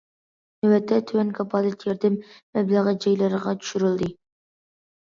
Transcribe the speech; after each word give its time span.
نۆۋەتتە 0.65 0.97
تۆۋەن 1.11 1.29
كاپالەت 1.41 1.85
ياردەم 1.91 2.17
مەبلىغى 2.59 2.95
جايلارغا 3.07 3.57
چۈشۈرۈلدى. 3.63 4.15